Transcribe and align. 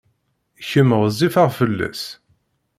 Kemm 0.69 0.89
ɣezzifeḍ 0.99 1.49
fell-as. 1.57 2.03